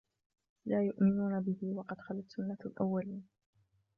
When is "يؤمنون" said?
0.83-1.41